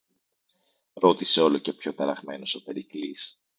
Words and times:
ρώτησε 0.93 1.41
όλο 1.41 1.57
και 1.57 1.73
πιο 1.73 1.93
ταραγμένος 1.93 2.55
ο 2.55 2.63
Περικλής. 2.63 3.41